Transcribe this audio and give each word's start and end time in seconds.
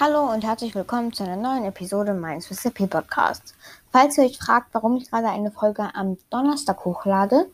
Hallo 0.00 0.32
und 0.32 0.42
herzlich 0.42 0.74
willkommen 0.74 1.12
zu 1.12 1.22
einer 1.22 1.36
neuen 1.36 1.66
Episode 1.66 2.14
meines 2.14 2.48
Mississippi 2.48 2.86
Podcasts. 2.86 3.54
Falls 3.92 4.16
ihr 4.16 4.24
euch 4.24 4.38
fragt, 4.38 4.68
warum 4.72 4.96
ich 4.96 5.10
gerade 5.10 5.28
eine 5.28 5.50
Folge 5.50 5.94
am 5.94 6.16
Donnerstag 6.30 6.82
hochlade, 6.86 7.50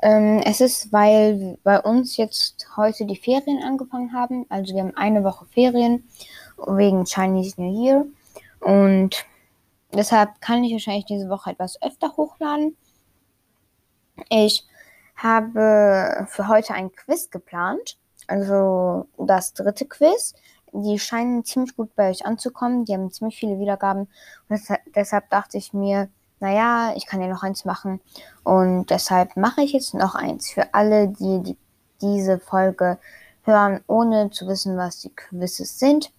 ähm, 0.00 0.40
es 0.42 0.62
ist, 0.62 0.90
weil 0.90 1.58
bei 1.64 1.78
uns 1.78 2.16
jetzt 2.16 2.66
heute 2.78 3.04
die 3.04 3.16
Ferien 3.16 3.62
angefangen 3.62 4.14
haben. 4.14 4.46
Also 4.48 4.74
wir 4.74 4.80
haben 4.82 4.96
eine 4.96 5.22
Woche 5.22 5.44
Ferien 5.52 6.08
wegen 6.66 7.04
Chinese 7.04 7.60
New 7.60 7.84
Year 7.84 8.06
und 8.60 9.26
deshalb 9.92 10.40
kann 10.40 10.64
ich 10.64 10.72
wahrscheinlich 10.72 11.04
diese 11.04 11.28
Woche 11.28 11.50
etwas 11.50 11.80
öfter 11.82 12.16
hochladen. 12.16 12.74
Ich 14.30 14.66
habe 15.14 16.26
für 16.30 16.48
heute 16.48 16.72
ein 16.72 16.90
Quiz 16.90 17.30
geplant, 17.30 17.98
also 18.28 19.06
das 19.18 19.52
dritte 19.52 19.84
Quiz 19.84 20.34
die 20.72 20.98
scheinen 20.98 21.44
ziemlich 21.44 21.76
gut 21.76 21.94
bei 21.94 22.10
euch 22.10 22.24
anzukommen. 22.26 22.84
Die 22.84 22.94
haben 22.94 23.10
ziemlich 23.10 23.38
viele 23.38 23.58
Wiedergaben. 23.58 24.08
Und 24.48 24.60
deshalb 24.94 25.30
dachte 25.30 25.58
ich 25.58 25.72
mir, 25.72 26.08
naja, 26.40 26.92
ich 26.96 27.06
kann 27.06 27.20
ja 27.20 27.28
noch 27.28 27.42
eins 27.42 27.64
machen. 27.64 28.00
Und 28.42 28.90
deshalb 28.90 29.36
mache 29.36 29.62
ich 29.62 29.72
jetzt 29.72 29.94
noch 29.94 30.14
eins 30.14 30.50
für 30.50 30.74
alle, 30.74 31.08
die, 31.08 31.42
die 31.42 31.56
diese 32.00 32.38
Folge 32.38 32.98
hören, 33.44 33.80
ohne 33.86 34.30
zu 34.30 34.46
wissen, 34.48 34.76
was 34.76 35.00
die 35.00 35.10
Quizzes 35.10 35.78
sind. 35.78 36.12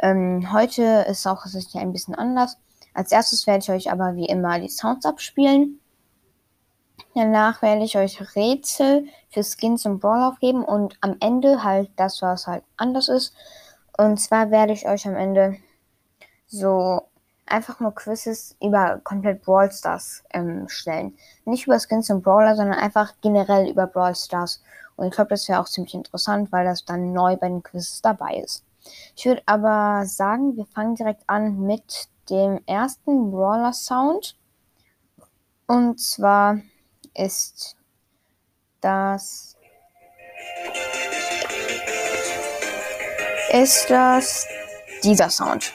Ähm, 0.00 0.52
heute 0.52 1.04
ist 1.08 1.26
auch 1.26 1.44
es 1.46 1.74
ein 1.74 1.92
bisschen 1.92 2.14
anders. 2.14 2.56
Als 2.94 3.12
erstes 3.12 3.46
werde 3.46 3.62
ich 3.62 3.70
euch 3.70 3.92
aber 3.92 4.16
wie 4.16 4.26
immer 4.26 4.58
die 4.58 4.68
Sounds 4.68 5.06
abspielen. 5.06 5.78
Danach 7.14 7.62
werde 7.62 7.84
ich 7.84 7.96
euch 7.96 8.36
Rätsel 8.36 9.06
für 9.30 9.42
Skins 9.42 9.84
und 9.86 10.00
Brawl 10.00 10.22
aufgeben 10.22 10.64
und 10.64 10.96
am 11.00 11.16
Ende 11.20 11.64
halt 11.64 11.90
das, 11.96 12.22
was 12.22 12.46
halt 12.46 12.64
anders 12.76 13.08
ist. 13.08 13.34
Und 14.00 14.16
zwar 14.16 14.50
werde 14.50 14.72
ich 14.72 14.88
euch 14.88 15.06
am 15.06 15.14
Ende 15.14 15.58
so 16.46 17.02
einfach 17.44 17.80
nur 17.80 17.94
Quizzes 17.94 18.56
über 18.58 18.98
komplett 19.04 19.42
Brawl 19.42 19.70
Stars 19.70 20.24
ähm, 20.32 20.66
stellen. 20.70 21.18
Nicht 21.44 21.66
über 21.66 21.78
Skins 21.78 22.08
und 22.08 22.22
Brawler, 22.22 22.56
sondern 22.56 22.78
einfach 22.78 23.12
generell 23.20 23.68
über 23.68 23.86
Brawl 23.86 24.16
Stars. 24.16 24.62
Und 24.96 25.08
ich 25.08 25.12
glaube, 25.12 25.28
das 25.28 25.46
wäre 25.50 25.60
auch 25.60 25.68
ziemlich 25.68 25.92
interessant, 25.92 26.50
weil 26.50 26.64
das 26.64 26.86
dann 26.86 27.12
neu 27.12 27.36
bei 27.36 27.48
den 27.48 27.62
Quizzes 27.62 28.00
dabei 28.00 28.36
ist. 28.36 28.64
Ich 29.14 29.26
würde 29.26 29.42
aber 29.44 30.06
sagen, 30.06 30.56
wir 30.56 30.64
fangen 30.64 30.94
direkt 30.94 31.24
an 31.26 31.60
mit 31.60 32.08
dem 32.30 32.58
ersten 32.64 33.30
Brawler 33.30 33.74
Sound. 33.74 34.34
Und 35.66 36.00
zwar 36.00 36.58
ist 37.12 37.76
das 38.80 39.58
ist 43.52 43.90
das 43.90 44.46
dieser 45.02 45.30
Sound. 45.30 45.72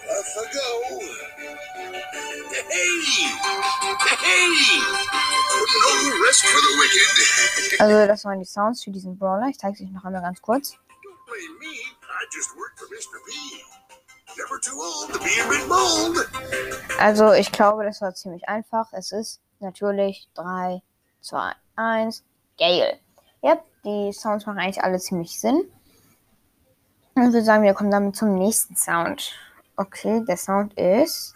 Also 7.79 8.07
das 8.07 8.25
waren 8.25 8.39
die 8.39 8.45
Sounds 8.45 8.83
für 8.83 8.91
diesen 8.91 9.17
Brawler. 9.17 9.47
Ich 9.49 9.59
zeige 9.59 9.73
es 9.73 9.81
euch 9.81 9.91
noch 9.91 10.05
einmal 10.05 10.21
ganz 10.21 10.41
kurz. 10.41 10.77
Also 16.99 17.33
ich 17.33 17.51
glaube, 17.51 17.83
das 17.83 18.01
war 18.01 18.13
ziemlich 18.13 18.47
einfach. 18.47 18.87
Es 18.93 19.11
ist 19.11 19.41
natürlich 19.59 20.29
3, 20.35 20.81
2, 21.21 21.51
1, 21.75 22.23
Gale. 22.57 22.99
Yep, 23.43 23.63
die 23.83 24.13
Sounds 24.13 24.45
machen 24.45 24.59
eigentlich 24.59 24.83
alle 24.83 24.99
ziemlich 24.99 25.39
Sinn. 25.39 25.69
Ich 27.17 27.23
würde 27.23 27.41
sagen, 27.45 27.63
wir 27.63 27.73
kommen 27.73 27.91
damit 27.91 28.17
zum 28.17 28.33
nächsten 28.35 28.75
Sound. 28.75 29.31
Okay, 29.77 30.25
der 30.27 30.35
Sound 30.35 30.73
ist. 30.73 31.33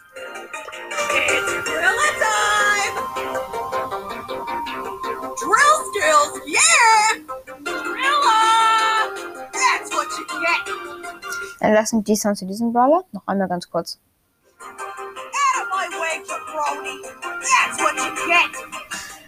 Dann 11.62 11.74
lassen 11.74 12.04
die 12.04 12.16
Sounds 12.18 12.40
zu 12.40 12.46
diesem 12.46 12.74
Brawler. 12.74 13.06
Noch 13.14 13.26
einmal 13.26 13.48
ganz 13.48 13.70
kurz. 13.70 14.00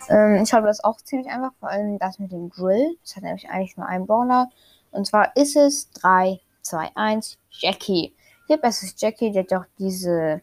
Ähm, 0.10 0.44
ich 0.44 0.52
habe 0.52 0.68
das 0.68 0.84
auch 0.84 0.98
ziemlich 0.98 1.30
einfach, 1.32 1.54
vor 1.62 1.70
allem 1.70 1.98
das 1.98 2.20
mit 2.20 2.34
dem 2.34 2.50
Drill. 2.50 2.98
Das 3.04 3.16
hat 3.16 3.24
nämlich 3.24 3.50
eigentlich 3.50 3.78
nur 3.78 3.88
einen 3.88 4.06
Brawler. 4.06 4.50
Und 4.92 5.08
zwar 5.08 5.36
ist 5.36 5.56
es 5.56 5.90
3, 5.92 6.40
2, 6.62 6.92
1, 6.96 7.38
Jackie. 7.50 8.14
Hier 8.48 8.60
es 8.62 8.84
ist 8.84 9.02
Jackie, 9.02 9.32
der 9.32 9.46
auch 9.58 9.66
diese, 9.80 10.42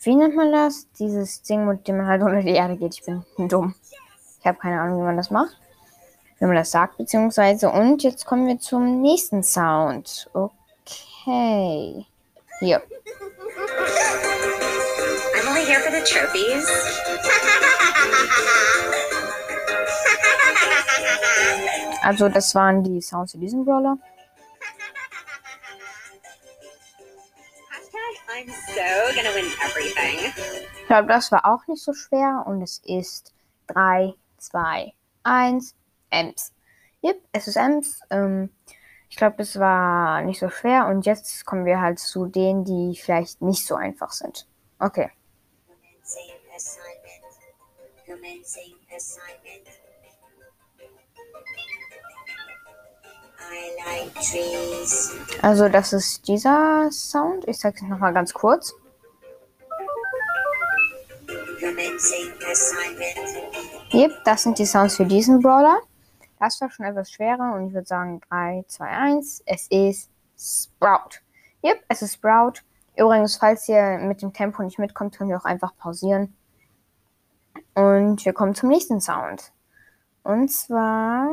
wie 0.00 0.14
nennt 0.14 0.36
man 0.36 0.52
das? 0.52 0.86
Dieses 0.98 1.42
Ding, 1.42 1.66
mit 1.66 1.88
dem 1.88 1.96
man 1.96 2.06
halt 2.06 2.22
unter 2.22 2.42
die 2.42 2.50
Erde 2.50 2.76
geht. 2.76 2.94
Ich 2.94 3.02
bin 3.04 3.24
dumm. 3.48 3.74
Ich 4.40 4.46
habe 4.46 4.58
keine 4.58 4.80
Ahnung, 4.80 5.00
wie 5.00 5.04
man 5.04 5.16
das 5.16 5.30
macht. 5.30 5.56
Wie 6.38 6.44
man 6.44 6.56
das 6.56 6.70
sagt, 6.70 6.98
beziehungsweise. 6.98 7.70
Und 7.70 8.02
jetzt 8.02 8.26
kommen 8.26 8.46
wir 8.46 8.58
zum 8.58 9.00
nächsten 9.00 9.42
Sound. 9.42 10.28
Okay. 10.34 12.04
Hier. 12.60 12.82
I'm 15.34 15.48
only 15.48 15.64
here 15.64 15.80
for 15.80 15.90
the 15.90 16.02
trophies. 16.04 16.68
Also 22.04 22.28
das 22.28 22.54
waren 22.54 22.84
die 22.84 23.00
Sounds 23.00 23.32
für 23.32 23.38
diesen 23.38 23.64
Brawler. 23.64 23.96
Ich 30.80 30.86
glaube, 30.86 31.08
das 31.08 31.32
war 31.32 31.46
auch 31.46 31.66
nicht 31.66 31.82
so 31.82 31.94
schwer 31.94 32.44
und 32.46 32.60
es 32.60 32.82
ist 32.84 33.32
3, 33.68 34.12
2, 34.36 34.92
1, 35.22 35.74
Ems. 36.10 36.52
Yep, 37.02 37.22
es 37.32 37.48
ist 37.48 37.56
Ems. 37.56 38.00
Ähm, 38.10 38.50
ich 39.08 39.16
glaube, 39.16 39.36
das 39.38 39.58
war 39.58 40.20
nicht 40.22 40.40
so 40.40 40.50
schwer 40.50 40.86
und 40.88 41.06
jetzt 41.06 41.46
kommen 41.46 41.64
wir 41.64 41.80
halt 41.80 41.98
zu 41.98 42.26
denen, 42.26 42.64
die 42.64 42.98
vielleicht 42.98 43.40
nicht 43.40 43.66
so 43.66 43.76
einfach 43.76 44.10
sind. 44.10 44.46
Okay. 44.78 45.10
Commencing 45.66 46.34
assignment. 46.54 47.24
Commencing 48.04 48.74
assignment. 48.94 49.83
Also 55.42 55.68
das 55.68 55.92
ist 55.92 56.26
dieser 56.26 56.90
Sound. 56.90 57.46
Ich 57.46 57.58
zeige 57.58 57.76
es 57.76 57.82
nochmal 57.82 58.12
ganz 58.12 58.32
kurz. 58.32 58.74
Yep, 63.92 64.12
das 64.24 64.42
sind 64.42 64.58
die 64.58 64.66
Sounds 64.66 64.96
für 64.96 65.06
diesen 65.06 65.40
Brawler. 65.40 65.78
Das 66.38 66.60
war 66.60 66.70
schon 66.70 66.86
etwas 66.86 67.10
schwerer 67.10 67.54
und 67.54 67.68
ich 67.68 67.74
würde 67.74 67.86
sagen 67.86 68.20
3, 68.28 68.64
2, 68.66 68.86
1. 68.86 69.42
Es 69.46 69.66
ist 69.68 70.10
Sprout. 70.36 71.20
Yep, 71.64 71.84
es 71.88 72.02
ist 72.02 72.14
Sprout. 72.14 72.60
Übrigens, 72.96 73.36
falls 73.36 73.68
ihr 73.68 73.98
mit 73.98 74.22
dem 74.22 74.32
Tempo 74.32 74.62
nicht 74.62 74.78
mitkommt, 74.78 75.16
könnt 75.16 75.30
ihr 75.30 75.38
auch 75.38 75.44
einfach 75.44 75.76
pausieren. 75.76 76.36
Und 77.74 78.24
wir 78.24 78.32
kommen 78.32 78.54
zum 78.54 78.68
nächsten 78.68 79.00
Sound. 79.00 79.52
Und 80.22 80.50
zwar 80.50 81.28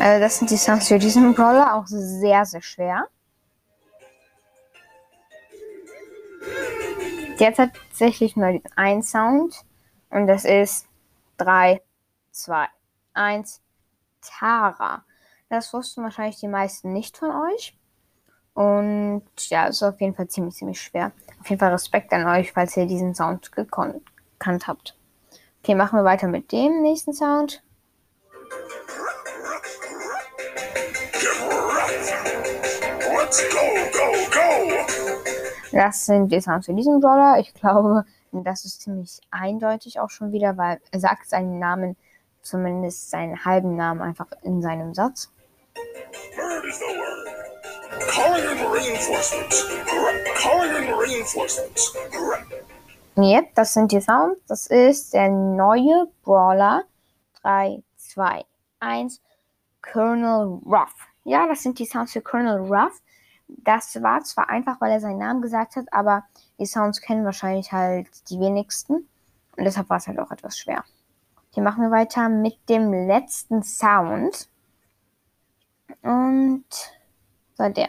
Also 0.00 0.18
das 0.18 0.38
sind 0.38 0.50
die 0.50 0.56
Sounds 0.56 0.88
für 0.88 0.98
diesen 0.98 1.34
Brawler, 1.34 1.74
auch 1.74 1.86
sehr, 1.86 2.46
sehr 2.46 2.62
schwer. 2.62 3.06
Der 7.38 7.48
hat 7.48 7.56
tatsächlich 7.56 8.34
nur 8.34 8.60
einen 8.76 9.02
Sound 9.02 9.60
und 10.08 10.26
das 10.26 10.46
ist 10.46 10.86
3, 11.36 11.82
2, 12.30 12.66
1, 13.12 13.60
Tara. 14.22 15.04
Das 15.50 15.72
wussten 15.74 16.02
wahrscheinlich 16.02 16.40
die 16.40 16.48
meisten 16.48 16.94
nicht 16.94 17.18
von 17.18 17.30
euch. 17.30 17.76
Und 18.54 19.24
ja, 19.50 19.66
ist 19.66 19.82
auf 19.82 20.00
jeden 20.00 20.14
Fall 20.14 20.28
ziemlich, 20.28 20.54
ziemlich 20.54 20.80
schwer. 20.80 21.12
Auf 21.40 21.50
jeden 21.50 21.60
Fall 21.60 21.72
Respekt 21.72 22.10
an 22.14 22.26
euch, 22.26 22.52
falls 22.52 22.74
ihr 22.76 22.86
diesen 22.86 23.14
Sound 23.14 23.52
gekannt 23.52 24.66
habt. 24.66 24.96
Okay, 25.62 25.74
machen 25.74 25.98
wir 25.98 26.04
weiter 26.04 26.26
mit 26.26 26.52
dem 26.52 26.80
nächsten 26.80 27.12
Sound. 27.12 27.62
Let's 33.30 33.48
go, 33.48 33.60
go, 33.92 34.10
go! 34.32 34.76
Das 35.70 36.04
sind 36.04 36.32
die 36.32 36.40
Sounds 36.40 36.66
für 36.66 36.74
diesen 36.74 36.98
Brawler. 36.98 37.38
Ich 37.38 37.54
glaube, 37.54 38.04
das 38.32 38.64
ist 38.64 38.82
ziemlich 38.82 39.20
eindeutig 39.30 40.00
auch 40.00 40.10
schon 40.10 40.32
wieder, 40.32 40.56
weil 40.56 40.80
er 40.90 40.98
sagt 40.98 41.28
seinen 41.28 41.60
Namen, 41.60 41.96
zumindest 42.42 43.08
seinen 43.08 43.44
halben 43.44 43.76
Namen 43.76 44.02
einfach 44.02 44.26
in 44.42 44.60
seinem 44.60 44.94
Satz. 44.94 45.30
Bird 46.34 46.64
is 46.64 46.80
the 46.80 46.86
word. 46.86 48.10
Calling 48.10 48.42
in 48.42 48.66
reinforcements. 48.66 49.64
Calling 50.34 50.88
in 50.88 50.92
reinforcements. 50.92 51.94
Yep, 53.16 53.54
das 53.54 53.74
sind 53.74 53.92
die 53.92 54.00
Sounds. 54.00 54.40
Das 54.48 54.66
ist 54.66 55.14
der 55.14 55.28
neue 55.28 56.08
Brawler. 56.24 56.82
3, 57.42 57.80
2, 57.96 58.44
1. 58.80 59.20
Colonel 59.82 60.58
Ruff. 60.66 60.96
Ja, 61.22 61.46
das 61.46 61.62
sind 61.62 61.78
die 61.78 61.86
Sounds 61.86 62.12
für 62.12 62.22
Colonel 62.22 62.58
Ruff. 62.58 63.00
Das 63.58 64.02
war 64.02 64.22
zwar 64.22 64.48
einfach, 64.48 64.80
weil 64.80 64.92
er 64.92 65.00
seinen 65.00 65.18
Namen 65.18 65.42
gesagt 65.42 65.76
hat, 65.76 65.92
aber 65.92 66.24
die 66.58 66.66
Sounds 66.66 67.00
kennen 67.00 67.24
wahrscheinlich 67.24 67.72
halt 67.72 68.08
die 68.30 68.40
wenigsten. 68.40 69.08
Und 69.56 69.64
deshalb 69.64 69.90
war 69.90 69.98
es 69.98 70.06
halt 70.06 70.18
auch 70.18 70.30
etwas 70.30 70.58
schwer. 70.58 70.84
Hier 71.50 71.62
machen 71.62 71.82
wir 71.82 71.90
weiter 71.90 72.28
mit 72.28 72.56
dem 72.68 72.92
letzten 72.92 73.62
Sound. 73.62 74.48
Und 76.02 76.64
so 77.54 77.68
der. 77.68 77.88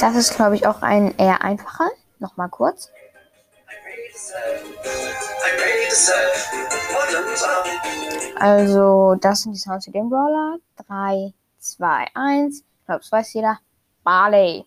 Das 0.00 0.16
ist, 0.16 0.36
glaube 0.36 0.56
ich, 0.56 0.66
auch 0.66 0.82
ein 0.82 1.16
eher 1.16 1.42
einfacher. 1.42 1.88
Nochmal 2.18 2.48
kurz. 2.48 2.90
Also, 8.36 9.16
das 9.20 9.42
sind 9.42 9.52
die 9.52 9.58
Sounds 9.58 9.84
für 9.84 9.90
den 9.90 10.08
Brawler. 10.08 10.56
3, 10.88 11.34
2, 11.58 12.06
1. 12.14 12.58
Ich 12.58 12.86
glaube, 12.86 13.00
es 13.00 13.12
weiß 13.12 13.32
jeder. 13.34 13.58
Barley. 14.02 14.64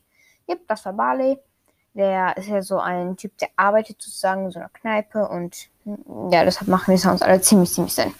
Yep, 0.47 0.67
das 0.67 0.85
war 0.85 0.93
Barley. 0.93 1.39
Der 1.93 2.37
ist 2.37 2.47
ja 2.47 2.61
so 2.61 2.79
ein 2.79 3.17
Typ, 3.17 3.37
der 3.37 3.49
arbeitet 3.55 4.01
sozusagen 4.01 4.45
in 4.45 4.51
so 4.51 4.59
einer 4.59 4.69
Kneipe 4.69 5.27
und 5.27 5.69
ja, 6.31 6.43
deshalb 6.43 6.67
machen 6.67 6.91
die 6.91 6.97
Sounds 6.97 7.21
alle 7.21 7.41
ziemlich, 7.41 7.71
ziemlich 7.71 7.93
Sinn. 7.93 8.13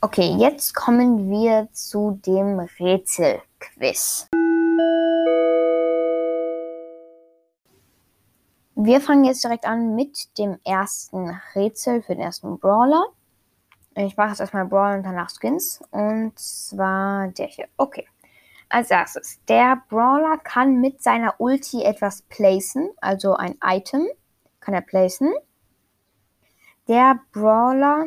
Okay, 0.00 0.34
jetzt 0.38 0.74
kommen 0.74 1.30
wir 1.30 1.68
zu 1.72 2.18
dem 2.24 2.58
Rätselquiz. 2.58 4.28
Wir 8.82 9.02
fangen 9.02 9.24
jetzt 9.24 9.44
direkt 9.44 9.66
an 9.66 9.94
mit 9.94 10.38
dem 10.38 10.58
ersten 10.64 11.38
Rätsel 11.54 12.00
für 12.00 12.14
den 12.14 12.24
ersten 12.24 12.58
Brawler. 12.58 13.08
Ich 13.94 14.16
mache 14.16 14.30
jetzt 14.30 14.40
erstmal 14.40 14.64
Brawler 14.64 14.96
und 14.96 15.02
danach 15.02 15.28
Skins. 15.28 15.82
Und 15.90 16.38
zwar 16.38 17.28
der 17.28 17.48
hier. 17.48 17.68
Okay. 17.76 18.06
Als 18.70 18.90
erstes, 18.90 19.38
der 19.48 19.82
Brawler 19.90 20.38
kann 20.38 20.80
mit 20.80 21.02
seiner 21.02 21.34
Ulti 21.36 21.82
etwas 21.82 22.22
placen, 22.22 22.88
also 23.02 23.34
ein 23.34 23.58
Item 23.62 24.06
kann 24.60 24.72
er 24.72 24.80
placen. 24.80 25.30
Der 26.88 27.20
Brawler 27.32 28.06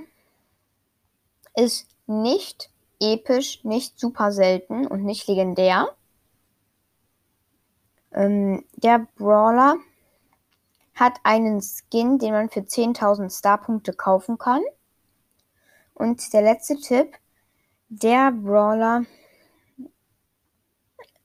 ist 1.55 1.87
nicht 2.07 2.71
episch, 2.99 3.63
nicht 3.63 3.99
super 3.99 4.31
selten 4.31 4.87
und 4.87 5.03
nicht 5.03 5.27
legendär. 5.27 5.89
Ähm, 8.11 8.65
der 8.77 9.05
Brawler 9.17 9.75
hat 10.95 11.19
einen 11.23 11.61
Skin, 11.61 12.19
den 12.19 12.33
man 12.33 12.49
für 12.49 12.61
10.000 12.61 13.35
Starpunkte 13.35 13.93
kaufen 13.93 14.37
kann. 14.37 14.61
Und 15.93 16.33
der 16.33 16.41
letzte 16.41 16.75
Tipp, 16.75 17.15
der 17.89 18.31
Brawler 18.31 19.03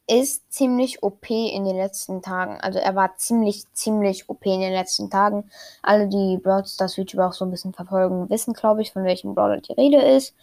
ist 0.08 0.50
ziemlich 0.50 1.02
OP 1.02 1.28
in 1.30 1.64
den 1.64 1.76
letzten 1.76 2.22
Tagen. 2.22 2.58
Also 2.60 2.78
er 2.78 2.94
war 2.94 3.16
ziemlich, 3.16 3.64
ziemlich 3.74 4.28
OP 4.30 4.46
in 4.46 4.60
den 4.60 4.72
letzten 4.72 5.10
Tagen. 5.10 5.50
Alle, 5.82 6.08
die 6.08 6.38
Brawl 6.42 6.64
Stars 6.64 6.96
YouTuber 6.96 7.28
auch 7.28 7.34
so 7.34 7.44
ein 7.44 7.50
bisschen 7.50 7.74
verfolgen, 7.74 8.30
wissen, 8.30 8.54
glaube 8.54 8.80
ich, 8.80 8.92
von 8.92 9.04
welchem 9.04 9.34
Brawler 9.34 9.60
die 9.60 9.74
Rede 9.74 10.00
ist. 10.00 10.34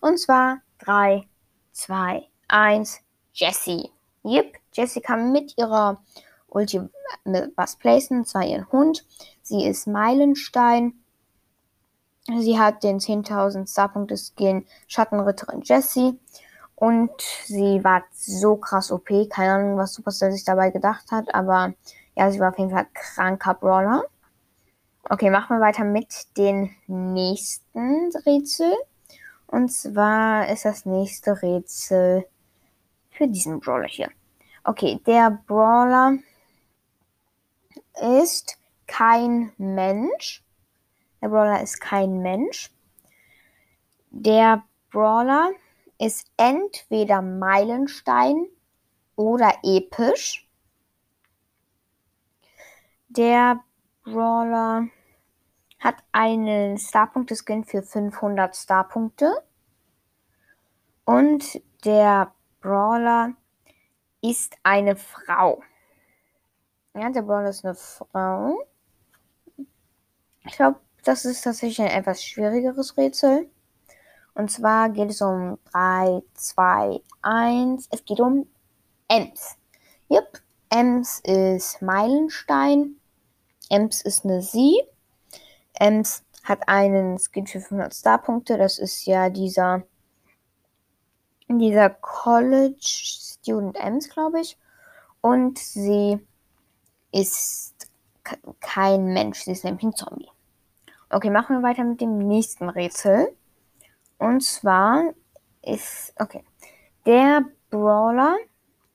Und 0.00 0.18
zwar 0.18 0.58
3, 0.78 1.26
2, 1.72 2.28
1, 2.46 3.00
Jessie. 3.32 3.90
Yep, 4.24 4.56
Jessie 4.72 5.00
kann 5.00 5.32
mit 5.32 5.58
ihrer 5.58 6.00
Ulti 6.48 6.80
was 7.56 7.76
placen, 7.76 8.24
zwar 8.24 8.44
ihren 8.44 8.70
Hund. 8.72 9.06
Sie 9.42 9.64
ist 9.66 9.86
Meilenstein. 9.86 10.94
Sie 12.38 12.58
hat 12.58 12.82
den 12.82 12.98
10.000 12.98 13.70
Starpunkte 13.70 14.16
Skin 14.16 14.66
Schattenritterin 14.86 15.62
Jessie. 15.62 16.18
Und 16.74 17.10
sie 17.46 17.82
war 17.82 18.04
so 18.12 18.56
krass 18.56 18.92
OP. 18.92 19.08
Keine 19.30 19.52
Ahnung, 19.52 19.78
was 19.78 19.94
Superstar 19.94 20.30
sich 20.30 20.44
dabei 20.44 20.70
gedacht 20.70 21.10
hat. 21.10 21.34
Aber 21.34 21.74
ja, 22.14 22.30
sie 22.30 22.38
war 22.38 22.50
auf 22.50 22.58
jeden 22.58 22.70
Fall 22.70 22.86
kranker 22.94 23.54
Brawler. 23.54 24.04
Okay, 25.10 25.30
machen 25.30 25.56
wir 25.56 25.60
weiter 25.60 25.84
mit 25.84 26.36
den 26.36 26.70
nächsten 26.86 28.10
Rätsel. 28.26 28.72
Und 29.46 29.72
zwar 29.72 30.48
ist 30.50 30.66
das 30.66 30.84
nächste 30.84 31.42
Rätsel 31.42 32.26
für 33.10 33.26
diesen 33.26 33.60
Brawler 33.60 33.88
hier. 33.88 34.10
Okay, 34.64 35.00
der 35.06 35.30
Brawler 35.46 36.18
ist 37.94 38.58
kein 38.86 39.52
Mensch. 39.56 40.44
Der 41.20 41.28
Brawler 41.28 41.62
ist 41.62 41.80
kein 41.80 42.20
Mensch. 42.20 42.70
Der 44.10 44.64
Brawler 44.90 45.50
ist 45.98 46.30
entweder 46.36 47.22
Meilenstein 47.22 48.46
oder 49.16 49.52
episch. 49.62 50.48
Der 53.08 53.60
Brawler 54.04 54.88
hat 55.80 55.96
einen 56.12 56.78
Starpunkte-Skin 56.78 57.64
für 57.64 57.82
500 57.82 58.56
Starpunkte. 58.56 59.32
Und 61.04 61.62
der 61.84 62.32
Brawler 62.60 63.32
ist 64.20 64.56
eine 64.62 64.96
Frau. 64.96 65.62
Ja, 66.98 67.10
der 67.10 67.22
Brawler 67.22 67.50
ist 67.50 67.64
eine 67.64 67.76
Frau. 67.76 68.58
Ich 70.44 70.56
glaube, 70.56 70.80
das 71.04 71.24
ist 71.24 71.42
tatsächlich 71.42 71.80
ein 71.80 71.96
etwas 71.96 72.24
schwierigeres 72.24 72.96
Rätsel. 72.96 73.48
Und 74.34 74.50
zwar 74.50 74.88
geht 74.88 75.10
es 75.10 75.22
um 75.22 75.58
3, 75.72 76.22
2, 76.34 77.00
1. 77.22 77.88
Es 77.92 78.04
geht 78.04 78.18
um 78.18 78.48
Ems. 79.06 79.56
Yep, 80.10 80.40
Ems 80.70 81.20
ist 81.20 81.80
Meilenstein. 81.82 82.96
Ems 83.70 84.02
ist 84.02 84.24
eine 84.24 84.42
Sie. 84.42 84.82
Ems 85.74 86.24
hat 86.42 86.68
einen 86.68 87.18
Skin 87.20 87.46
für 87.46 87.60
500 87.60 87.94
Starpunkte. 87.94 88.58
Das 88.58 88.80
ist 88.80 89.06
ja 89.06 89.30
dieser, 89.30 89.84
dieser 91.46 91.90
College 91.90 92.76
Student 92.80 93.76
Ems, 93.76 94.08
glaube 94.08 94.40
ich. 94.40 94.58
Und 95.20 95.58
sie 95.58 96.26
ist 97.12 97.88
kein 98.60 99.12
Mensch. 99.12 99.40
Sie 99.40 99.52
ist 99.52 99.64
nämlich 99.64 99.84
ein 99.84 99.94
Zombie. 99.94 100.30
Okay, 101.10 101.30
machen 101.30 101.56
wir 101.56 101.62
weiter 101.62 101.84
mit 101.84 102.00
dem 102.00 102.18
nächsten 102.18 102.68
Rätsel. 102.68 103.34
Und 104.18 104.42
zwar 104.42 105.14
ist, 105.62 106.12
okay, 106.18 106.44
der 107.06 107.44
Brawler 107.70 108.36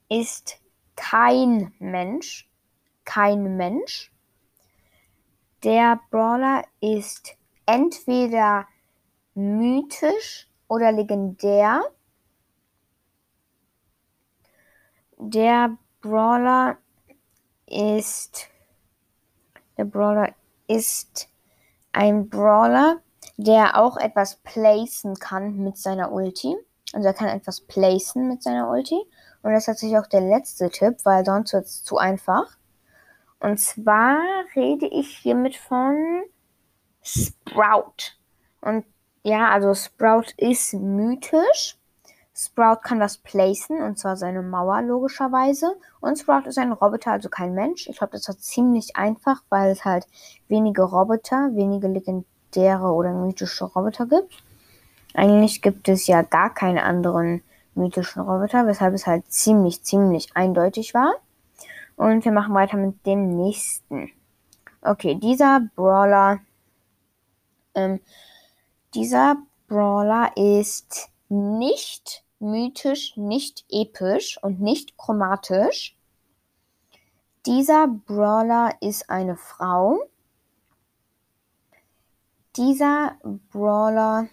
ist 0.10 0.60
kein 0.96 1.74
Mensch. 1.80 2.50
Kein 3.06 3.58
Mensch. 3.58 4.12
Der 5.64 6.00
Brawler 6.12 6.64
ist 6.82 7.36
entweder 7.66 8.68
mythisch 9.34 10.48
oder 10.68 10.92
legendär. 10.92 11.82
Der 15.18 15.78
Brawler 16.02 16.78
ist 17.74 18.48
der 19.78 19.86
Brawler 19.86 20.34
ist 20.68 21.30
ein 21.92 22.30
Brawler, 22.30 23.02
der 23.38 23.78
auch 23.78 23.98
etwas 23.98 24.38
placen 24.38 25.16
kann 25.16 25.58
mit 25.58 25.78
seiner 25.78 26.12
Ulti. 26.12 26.56
Also 26.94 27.08
er 27.08 27.14
kann 27.14 27.30
etwas 27.30 27.62
placen 27.62 28.28
mit 28.28 28.44
seiner 28.44 28.70
Ulti. 28.70 29.00
Und 29.42 29.52
das 29.52 29.64
ist 29.64 29.66
tatsächlich 29.66 29.98
auch 29.98 30.08
der 30.08 30.22
letzte 30.22 30.70
Tipp, 30.70 30.98
weil 31.04 31.26
sonst 31.26 31.54
wird 31.54 31.66
es 31.66 31.84
zu 31.84 31.98
einfach. 31.98 32.58
Und 33.40 33.60
zwar 33.60 34.22
rede 34.56 34.88
ich 34.88 35.18
hiermit 35.18 35.56
von 35.56 36.24
Sprout. 37.02 38.16
Und 38.62 38.86
ja, 39.24 39.50
also 39.50 39.74
Sprout 39.74 40.32
ist 40.38 40.74
mythisch. 40.74 41.78
Sprout 42.46 42.82
kann 42.84 43.00
was 43.00 43.18
placen, 43.18 43.82
und 43.82 43.98
zwar 43.98 44.18
seine 44.18 44.42
Mauer 44.42 44.82
logischerweise. 44.82 45.76
Und 46.02 46.20
Sprout 46.20 46.48
ist 46.48 46.58
ein 46.58 46.72
Roboter, 46.72 47.12
also 47.12 47.30
kein 47.30 47.54
Mensch. 47.54 47.88
Ich 47.88 47.98
glaube, 47.98 48.14
das 48.14 48.28
war 48.28 48.38
ziemlich 48.38 48.96
einfach, 48.96 49.42
weil 49.50 49.72
es 49.72 49.86
halt 49.86 50.08
wenige 50.48 50.84
Roboter, 50.84 51.52
wenige 51.54 51.88
legendäre 51.88 52.26
legendäre 52.54 52.92
oder 52.94 53.12
mythische 53.12 53.66
Roboter 53.66 54.06
gibt. 54.06 54.44
Eigentlich 55.14 55.62
gibt 55.62 55.88
es 55.90 56.08
ja 56.08 56.22
gar 56.22 56.54
keine 56.54 56.84
anderen 56.84 57.44
mythischen 57.76 58.22
Roboter, 58.22 58.66
weshalb 58.68 58.94
es 58.94 59.08
halt 59.08 59.32
ziemlich, 59.32 59.84
ziemlich 59.84 60.36
eindeutig 60.36 60.94
war. 60.94 61.14
Und 61.96 62.26
wir 62.26 62.32
machen 62.32 62.54
weiter 62.54 62.78
mit 62.78 63.06
dem 63.06 63.36
nächsten. 63.38 64.12
Okay, 64.82 65.16
dieser 65.16 65.62
Brawler, 65.76 66.40
ähm, 67.76 68.00
dieser 68.94 69.38
Brawler 69.68 70.32
ist 70.36 71.10
nicht 71.30 72.23
mythisch, 72.44 73.18
nicht 73.18 73.66
episch 73.70 74.38
und 74.44 74.62
nicht 74.62 74.98
chromatisch. 74.98 75.98
Dieser 77.46 77.88
Brawler 77.88 78.76
ist 78.82 79.10
eine 79.10 79.36
Frau. 79.36 80.00
dieser 82.56 83.18
Brawler, 83.52 84.28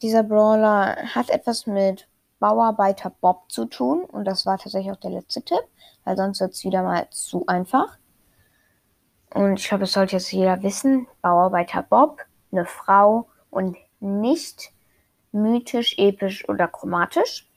dieser 0.00 0.22
Brawler 0.22 0.96
hat 1.14 1.30
etwas 1.30 1.66
mit 1.66 2.08
Bauarbeiter 2.40 3.10
Bob 3.20 3.50
zu 3.50 3.66
tun. 3.66 4.04
Und 4.04 4.24
das 4.24 4.46
war 4.46 4.58
tatsächlich 4.58 4.92
auch 4.92 5.00
der 5.00 5.12
letzte 5.12 5.42
Tipp, 5.42 5.62
weil 6.04 6.16
sonst 6.16 6.40
wird 6.40 6.52
es 6.52 6.64
wieder 6.64 6.82
mal 6.82 7.08
zu 7.10 7.46
einfach. 7.46 7.98
Und 9.32 9.60
ich 9.60 9.68
glaube, 9.68 9.82
das 9.82 9.92
sollte 9.92 10.16
jetzt 10.16 10.32
jeder 10.32 10.62
wissen. 10.62 11.06
Bauarbeiter 11.22 11.82
Bob, 11.82 12.20
eine 12.50 12.66
Frau 12.66 13.28
und 13.50 13.76
nicht 14.00 14.72
mythisch, 15.32 15.98
episch 15.98 16.48
oder 16.48 16.68
chromatisch. 16.68 17.48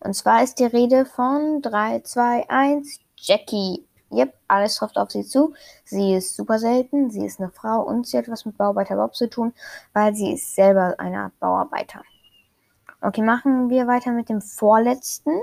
Und 0.00 0.14
zwar 0.14 0.42
ist 0.42 0.58
die 0.58 0.64
Rede 0.64 1.06
von 1.06 1.62
3, 1.62 2.00
2, 2.00 2.48
1, 2.48 3.00
Jackie. 3.16 3.86
Yep, 4.10 4.34
alles 4.48 4.76
trifft 4.76 4.98
auf 4.98 5.10
sie 5.10 5.24
zu. 5.24 5.54
Sie 5.84 6.14
ist 6.14 6.36
super 6.36 6.58
selten, 6.58 7.10
sie 7.10 7.24
ist 7.24 7.40
eine 7.40 7.50
Frau 7.50 7.82
und 7.82 8.06
sie 8.06 8.18
hat 8.18 8.28
was 8.28 8.44
mit 8.44 8.58
Bauarbeiter 8.58 8.96
Bob 8.96 9.14
zu 9.14 9.30
tun, 9.30 9.54
weil 9.94 10.14
sie 10.14 10.32
ist 10.32 10.54
selber 10.54 10.94
eine 10.98 11.20
Art 11.20 11.38
Bauarbeiter. 11.40 12.02
Okay, 13.00 13.22
machen 13.22 13.70
wir 13.70 13.86
weiter 13.86 14.12
mit 14.12 14.28
dem 14.28 14.42
vorletzten 14.42 15.40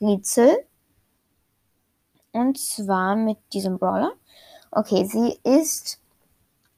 Rätsel. 0.00 0.66
Und 2.32 2.58
zwar 2.58 3.16
mit 3.16 3.38
diesem 3.52 3.78
Brawler. 3.78 4.12
Okay, 4.70 5.04
sie 5.04 5.38
ist 5.44 6.00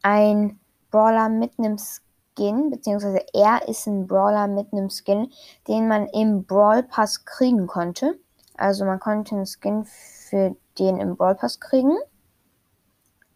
ein 0.02 0.60
Brawler 0.90 1.28
mit 1.28 1.58
einem 1.58 1.78
Skin, 1.78 2.05
beziehungsweise 2.36 3.24
er 3.32 3.66
ist 3.68 3.86
ein 3.86 4.06
Brawler 4.06 4.46
mit 4.46 4.72
einem 4.72 4.90
Skin, 4.90 5.32
den 5.68 5.88
man 5.88 6.06
im 6.08 6.44
Brawl 6.44 6.82
Pass 6.82 7.24
kriegen 7.24 7.66
konnte. 7.66 8.18
Also 8.56 8.84
man 8.84 9.00
konnte 9.00 9.34
einen 9.34 9.46
Skin 9.46 9.84
für 9.84 10.56
den 10.78 10.98
im 10.98 11.16
Brawl 11.16 11.34
Pass 11.34 11.60
kriegen. 11.60 11.96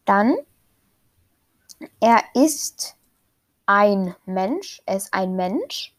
Dann, 0.04 0.36
er 2.00 2.22
ist 2.34 2.96
ein 3.66 4.14
Mensch. 4.26 4.82
Er 4.86 4.96
ist 4.96 5.14
ein 5.14 5.34
Mensch. 5.36 5.96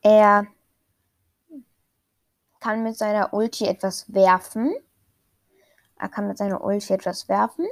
Er 0.00 0.46
kann 2.60 2.82
mit 2.82 2.96
seiner 2.96 3.32
Ulti 3.32 3.66
etwas 3.66 4.12
werfen. 4.12 4.74
Er 5.98 6.08
kann 6.08 6.28
mit 6.28 6.38
seiner 6.38 6.62
Ulti 6.62 6.92
etwas 6.92 7.28
werfen. 7.28 7.66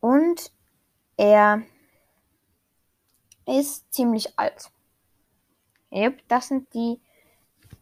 Und 0.00 0.52
er 1.20 1.60
ist 3.46 3.92
ziemlich 3.92 4.38
alt. 4.38 4.70
Yep, 5.92 6.22
das 6.28 6.48
sind 6.48 6.72
die 6.72 6.98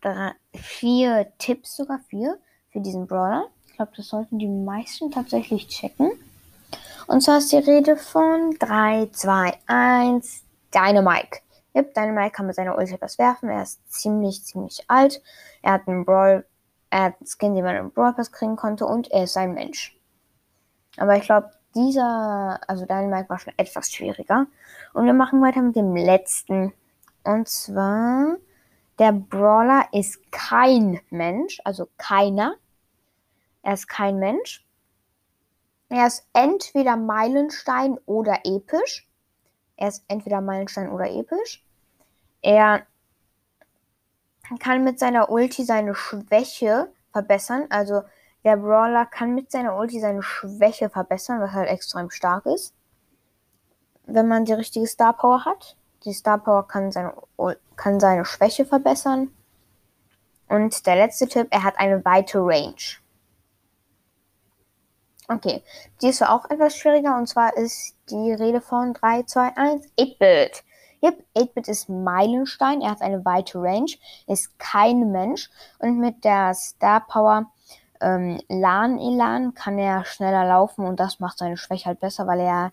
drei, 0.00 0.32
vier 0.54 1.32
Tipps, 1.38 1.76
sogar 1.76 2.00
vier, 2.08 2.38
für 2.72 2.80
diesen 2.80 3.06
Brawler. 3.06 3.46
Ich 3.66 3.74
glaube, 3.74 3.92
das 3.96 4.08
sollten 4.08 4.40
die 4.40 4.48
meisten 4.48 5.12
tatsächlich 5.12 5.68
checken. 5.68 6.10
Und 7.06 7.20
zwar 7.22 7.38
ist 7.38 7.52
die 7.52 7.58
Rede 7.58 7.96
von 7.96 8.56
3, 8.58 9.10
2, 9.12 9.58
1, 9.66 10.42
Dynamite. 10.74 11.38
Yep, 11.76 11.94
Dynamite 11.94 12.32
kann 12.32 12.46
mit 12.46 12.56
seiner 12.56 12.76
Ulti 12.76 12.94
etwas 12.94 13.18
werfen. 13.20 13.50
Er 13.50 13.62
ist 13.62 13.80
ziemlich, 13.88 14.44
ziemlich 14.44 14.82
alt. 14.88 15.22
Er 15.62 15.74
hat 15.74 15.86
einen 15.86 16.04
Brawl, 16.04 16.44
er 16.90 17.04
hat 17.04 17.20
einen 17.20 17.26
Skin, 17.28 17.54
den 17.54 17.64
man 17.64 17.76
im 17.76 17.92
Brawl 17.92 18.14
Pass 18.14 18.32
kriegen 18.32 18.56
konnte 18.56 18.84
und 18.84 19.12
er 19.12 19.22
ist 19.22 19.36
ein 19.36 19.54
Mensch. 19.54 19.96
Aber 20.96 21.16
ich 21.16 21.22
glaube, 21.22 21.52
dieser, 21.74 22.60
also 22.66 22.84
Dynamite 22.86 23.28
war 23.28 23.38
schon 23.38 23.54
etwas 23.56 23.90
schwieriger. 23.92 24.46
Und 24.94 25.06
wir 25.06 25.14
machen 25.14 25.40
weiter 25.42 25.62
mit 25.62 25.76
dem 25.76 25.94
letzten. 25.94 26.72
Und 27.24 27.48
zwar 27.48 28.36
der 28.98 29.12
Brawler 29.12 29.86
ist 29.92 30.32
kein 30.32 31.00
Mensch, 31.10 31.60
also 31.64 31.88
keiner. 31.98 32.56
Er 33.62 33.74
ist 33.74 33.88
kein 33.88 34.18
Mensch. 34.18 34.64
Er 35.88 36.06
ist 36.06 36.26
entweder 36.32 36.96
Meilenstein 36.96 37.98
oder 38.06 38.40
episch. 38.44 39.08
Er 39.76 39.88
ist 39.88 40.04
entweder 40.08 40.40
Meilenstein 40.40 40.90
oder 40.90 41.10
episch. 41.10 41.64
Er 42.42 42.86
kann 44.58 44.82
mit 44.84 44.98
seiner 44.98 45.30
Ulti 45.30 45.64
seine 45.64 45.94
Schwäche 45.94 46.92
verbessern. 47.12 47.66
Also 47.70 48.02
der 48.44 48.56
Brawler 48.56 49.06
kann 49.06 49.34
mit 49.34 49.50
seiner 49.50 49.76
Ulti 49.76 50.00
seine 50.00 50.22
Schwäche 50.22 50.90
verbessern, 50.90 51.40
was 51.40 51.52
halt 51.52 51.68
extrem 51.68 52.10
stark 52.10 52.46
ist. 52.46 52.74
Wenn 54.06 54.28
man 54.28 54.44
die 54.44 54.52
richtige 54.52 54.86
Star 54.86 55.12
Power 55.12 55.44
hat. 55.44 55.76
Die 56.04 56.12
Star 56.12 56.38
Power 56.38 56.66
kann 56.66 56.92
seine, 56.92 57.12
kann 57.76 58.00
seine 58.00 58.24
Schwäche 58.24 58.64
verbessern. 58.64 59.30
Und 60.48 60.86
der 60.86 60.96
letzte 60.96 61.26
Tipp, 61.26 61.48
er 61.50 61.64
hat 61.64 61.78
eine 61.78 62.04
weite 62.04 62.38
Range. 62.38 62.74
Okay, 65.30 65.62
die 66.00 66.08
ist 66.08 66.22
auch 66.22 66.48
etwas 66.48 66.74
schwieriger 66.74 67.18
und 67.18 67.26
zwar 67.26 67.54
ist 67.54 67.94
die 68.08 68.32
Rede 68.32 68.62
von 68.62 68.94
3, 68.94 69.24
2, 69.24 69.56
1, 69.58 69.86
8-Bit. 69.98 70.64
Yep, 71.02 71.22
8-Bit 71.36 71.68
ist 71.68 71.90
Meilenstein, 71.90 72.80
er 72.80 72.92
hat 72.92 73.02
eine 73.02 73.22
weite 73.26 73.58
Range, 73.58 73.92
ist 74.26 74.58
kein 74.58 75.12
Mensch 75.12 75.50
und 75.80 75.98
mit 75.98 76.24
der 76.24 76.54
Star 76.54 77.06
Power 77.06 77.52
ähm, 78.00 78.40
Lan 78.48 78.98
Elan 78.98 79.54
kann 79.54 79.78
er 79.78 80.04
schneller 80.04 80.44
laufen 80.44 80.84
und 80.84 81.00
das 81.00 81.20
macht 81.20 81.38
seine 81.38 81.56
Schwäche 81.56 81.86
halt 81.86 82.00
besser, 82.00 82.26
weil 82.26 82.40
er 82.40 82.70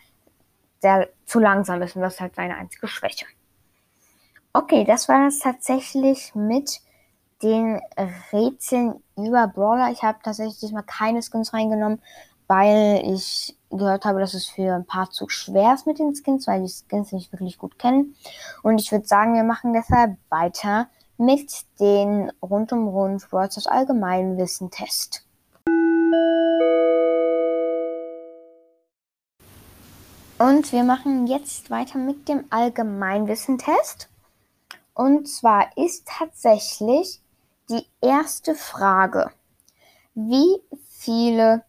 sehr 0.80 1.10
zu 1.26 1.40
langsam 1.40 1.82
ist 1.82 1.96
und 1.96 2.02
das 2.02 2.16
ist 2.16 2.22
halt 2.22 2.36
seine 2.36 2.56
einzige 2.56 2.88
Schwäche. 2.88 3.26
Okay, 4.54 4.86
das 4.86 5.10
war 5.10 5.28
es 5.28 5.40
tatsächlich 5.40 6.34
mit 6.36 6.80
den 7.44 7.82
Rätseln 8.32 9.04
über 9.18 9.48
Brawler. 9.48 9.92
Ich 9.92 10.04
habe 10.04 10.20
tatsächlich 10.24 10.60
diesmal 10.60 10.84
keine 10.84 11.22
Skins 11.22 11.54
reingenommen, 11.54 12.02
weil 12.48 13.02
ich 13.04 13.58
gehört 13.70 14.06
habe, 14.06 14.20
dass 14.20 14.34
es 14.34 14.48
für 14.48 14.74
ein 14.74 14.86
paar 14.86 15.10
zu 15.10 15.28
schwer 15.28 15.74
ist 15.74 15.86
mit 15.86 16.00
den 16.00 16.16
Skins, 16.16 16.48
weil 16.48 16.62
die 16.62 16.70
Skins 16.70 17.12
nicht 17.12 17.32
wirklich 17.32 17.58
gut 17.58 17.78
kennen. 17.78 18.16
Und 18.64 18.80
ich 18.80 18.92
würde 18.92 19.06
sagen, 19.06 19.36
wir 19.36 19.44
machen 19.44 19.74
deshalb 19.74 20.18
weiter 20.30 20.88
mit 21.18 21.66
den 21.80 22.32
rundum 22.42 22.88
rund 22.88 23.32
Words 23.32 23.68
Allgemeinwissen 23.68 24.72
Test. 24.72 25.26
Und 30.38 30.74
wir 30.74 30.84
machen 30.84 31.28
jetzt 31.28 31.70
weiter 31.70 31.98
mit 31.98 32.28
dem 32.28 32.44
Allgemeinwissen-Test. 32.50 34.10
Und 34.94 35.30
zwar 35.30 35.78
ist 35.78 36.08
tatsächlich 36.08 37.22
die 37.70 37.86
erste 38.02 38.54
Frage, 38.54 39.32
wie 40.14 40.62
viele, 40.90 41.64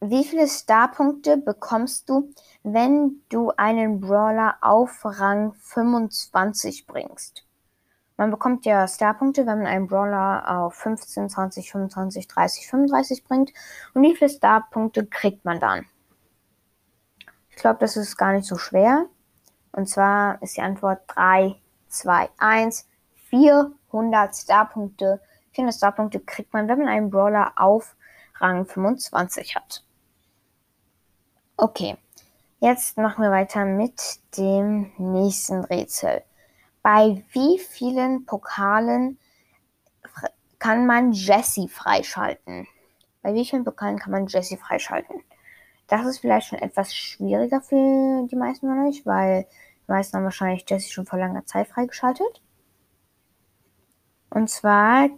wie 0.00 0.22
viele 0.24 0.46
Starpunkte 0.46 1.36
bekommst 1.38 2.08
du, 2.08 2.30
wenn 2.62 3.22
du 3.30 3.50
einen 3.56 4.00
Brawler 4.00 4.58
auf 4.60 5.00
Rang 5.04 5.52
25 5.54 6.86
bringst? 6.86 7.45
Man 8.16 8.30
bekommt 8.30 8.64
ja 8.64 8.88
Starpunkte, 8.88 9.46
wenn 9.46 9.58
man 9.58 9.66
einen 9.66 9.88
Brawler 9.88 10.44
auf 10.48 10.74
15, 10.74 11.28
20, 11.28 11.70
25, 11.70 12.28
30, 12.28 12.68
35 12.68 13.24
bringt. 13.24 13.52
Und 13.92 14.02
wie 14.02 14.16
viele 14.16 14.30
Starpunkte 14.30 15.06
kriegt 15.06 15.44
man 15.44 15.60
dann? 15.60 15.84
Ich 17.50 17.56
glaube, 17.56 17.78
das 17.80 17.96
ist 17.96 18.16
gar 18.16 18.32
nicht 18.32 18.46
so 18.46 18.56
schwer. 18.56 19.06
Und 19.72 19.88
zwar 19.88 20.40
ist 20.42 20.56
die 20.56 20.62
Antwort 20.62 21.02
3, 21.08 21.56
2, 21.88 22.30
1, 22.38 22.88
400 23.28 24.34
Starpunkte. 24.34 25.20
400 25.52 25.74
Starpunkte 25.74 26.20
kriegt 26.20 26.52
man, 26.54 26.68
wenn 26.68 26.78
man 26.78 26.88
einen 26.88 27.10
Brawler 27.10 27.52
auf 27.56 27.96
Rang 28.36 28.64
25 28.64 29.56
hat. 29.56 29.82
Okay, 31.58 31.96
jetzt 32.60 32.96
machen 32.96 33.22
wir 33.22 33.30
weiter 33.30 33.64
mit 33.64 34.20
dem 34.36 34.92
nächsten 34.98 35.64
Rätsel. 35.64 36.22
Bei 36.86 37.24
wie 37.32 37.58
vielen 37.58 38.26
Pokalen 38.26 39.18
kann 40.60 40.86
man 40.86 41.10
Jesse 41.10 41.66
freischalten? 41.66 42.68
Bei 43.22 43.34
wie 43.34 43.44
vielen 43.44 43.64
Pokalen 43.64 43.98
kann 43.98 44.12
man 44.12 44.28
Jesse 44.28 44.56
freischalten? 44.56 45.20
Das 45.88 46.06
ist 46.06 46.18
vielleicht 46.18 46.46
schon 46.46 46.60
etwas 46.60 46.94
schwieriger 46.94 47.60
für 47.60 48.28
die 48.30 48.36
meisten 48.36 48.68
von 48.68 48.86
euch, 48.86 49.04
weil 49.04 49.48
die 49.80 49.90
meisten 49.90 50.16
haben 50.16 50.22
wahrscheinlich 50.22 50.64
Jesse 50.68 50.88
schon 50.92 51.06
vor 51.06 51.18
langer 51.18 51.44
Zeit 51.44 51.66
freigeschaltet. 51.66 52.40
Und 54.30 54.48
zwar 54.48 55.08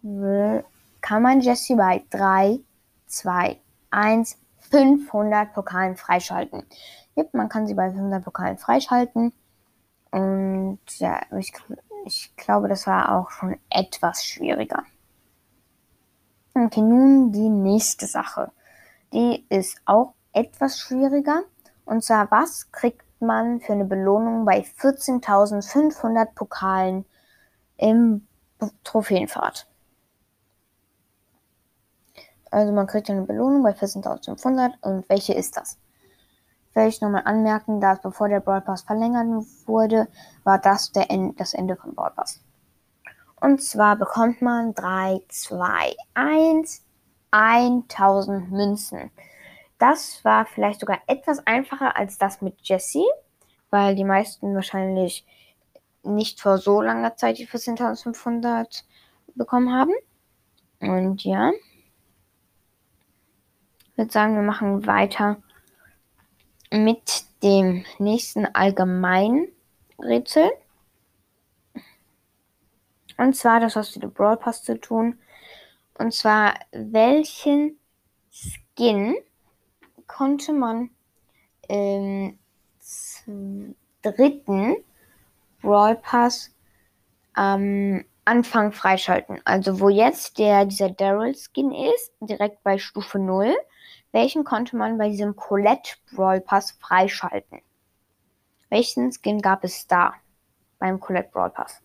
kann 0.00 1.22
man 1.22 1.42
Jesse 1.42 1.76
bei 1.76 2.02
3, 2.08 2.60
2, 3.08 3.60
1, 3.90 4.38
500 4.70 5.52
Pokalen 5.52 5.96
freischalten. 5.96 6.62
Man 7.34 7.50
kann 7.50 7.66
sie 7.66 7.74
bei 7.74 7.90
500 7.90 8.24
Pokalen 8.24 8.56
freischalten. 8.56 9.34
Und 10.14 10.78
ja, 10.98 11.22
ich, 11.36 11.52
ich 12.04 12.36
glaube, 12.36 12.68
das 12.68 12.86
war 12.86 13.18
auch 13.18 13.30
schon 13.30 13.56
etwas 13.68 14.24
schwieriger. 14.24 14.84
Okay, 16.54 16.82
nun 16.82 17.32
die 17.32 17.48
nächste 17.48 18.06
Sache. 18.06 18.52
Die 19.12 19.44
ist 19.48 19.76
auch 19.86 20.14
etwas 20.32 20.78
schwieriger. 20.78 21.42
Und 21.84 22.04
zwar, 22.04 22.30
was 22.30 22.70
kriegt 22.70 23.04
man 23.18 23.58
für 23.60 23.72
eine 23.72 23.86
Belohnung 23.86 24.44
bei 24.44 24.60
14.500 24.60 26.26
Pokalen 26.26 27.04
im 27.76 28.24
Trophäenfahrt? 28.84 29.66
Also 32.52 32.72
man 32.72 32.86
kriegt 32.86 33.10
eine 33.10 33.22
Belohnung 33.22 33.64
bei 33.64 33.72
14.500 33.72 34.74
und 34.80 35.08
welche 35.08 35.34
ist 35.34 35.56
das? 35.56 35.76
Will 36.74 36.88
ich 36.88 37.00
nochmal 37.00 37.22
anmerken, 37.24 37.80
dass 37.80 38.02
bevor 38.02 38.28
der 38.28 38.40
Brawl 38.40 38.60
Pass 38.60 38.82
verlängert 38.82 39.26
wurde, 39.66 40.08
war 40.42 40.58
das 40.58 40.90
der 40.92 41.10
en 41.10 41.36
das 41.36 41.54
Ende 41.54 41.76
von 41.76 41.94
Brawl 41.94 42.10
Pass. 42.10 42.40
Und 43.40 43.62
zwar 43.62 43.96
bekommt 43.96 44.42
man 44.42 44.74
3, 44.74 45.20
2, 45.28 45.94
1, 46.14 46.82
1000 47.30 48.50
Münzen. 48.50 49.10
Das 49.78 50.24
war 50.24 50.46
vielleicht 50.46 50.80
sogar 50.80 50.98
etwas 51.06 51.46
einfacher 51.46 51.96
als 51.96 52.18
das 52.18 52.40
mit 52.40 52.56
Jesse, 52.62 53.04
weil 53.70 53.94
die 53.94 54.04
meisten 54.04 54.54
wahrscheinlich 54.54 55.26
nicht 56.02 56.40
vor 56.40 56.58
so 56.58 56.80
langer 56.80 57.16
Zeit 57.16 57.38
die 57.38 57.46
14.500 57.46 58.84
bekommen 59.34 59.72
haben. 59.72 59.92
Und 60.80 61.24
ja, 61.24 61.50
ich 63.90 63.98
würde 63.98 64.12
sagen, 64.12 64.34
wir 64.34 64.42
machen 64.42 64.86
weiter 64.86 65.36
mit 66.70 67.24
dem 67.42 67.84
nächsten 67.98 68.46
allgemeinen 68.46 69.48
Rätsel. 69.98 70.50
Und 73.16 73.36
zwar, 73.36 73.60
das 73.60 73.76
hat 73.76 73.90
mit 73.94 74.02
dem 74.02 74.12
Brawl 74.12 74.36
Pass 74.36 74.64
zu 74.64 74.80
tun. 74.80 75.18
Und 75.98 76.12
zwar, 76.12 76.54
welchen 76.72 77.78
Skin 78.30 79.14
konnte 80.06 80.52
man 80.52 80.90
im 81.68 82.38
dritten 84.02 84.76
Brawl 85.62 85.96
Pass 85.96 86.50
am 87.34 88.04
Anfang 88.24 88.72
freischalten? 88.72 89.40
Also 89.44 89.80
wo 89.80 89.88
jetzt 89.88 90.38
der 90.38 90.64
dieser 90.64 90.90
Daryl 90.90 91.34
Skin 91.34 91.72
ist, 91.72 92.12
direkt 92.20 92.62
bei 92.64 92.78
Stufe 92.78 93.18
0, 93.18 93.54
welchen 94.14 94.44
konnte 94.44 94.76
man 94.76 94.96
bei 94.96 95.10
diesem 95.10 95.36
Colette 95.36 95.96
Brawl 96.14 96.40
Pass 96.40 96.70
freischalten? 96.70 97.60
Welchen 98.70 99.12
Skin 99.12 99.42
gab 99.42 99.64
es 99.64 99.86
da 99.86 100.14
beim 100.78 100.98
Colette 101.00 101.30
Brawl 101.30 101.50
Pass? 101.50 101.82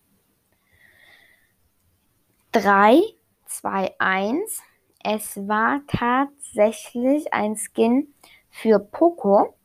3 2.54 3.02
2, 3.50 3.96
1. 3.98 4.62
Es 5.04 5.48
war 5.48 5.82
tatsächlich 5.88 7.34
ein 7.34 7.56
Skin 7.58 8.14
für 8.50 8.80
Poco. 8.80 9.56